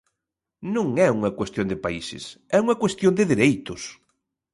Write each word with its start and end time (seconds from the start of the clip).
Non 0.75 0.87
é 1.07 1.09
unha 1.17 1.35
cuestión 1.39 1.65
de 1.71 1.81
países, 1.85 2.23
é 2.55 2.57
unha 2.63 2.79
cuestión 2.81 3.13
de 3.15 3.27
dereitos. 3.33 3.81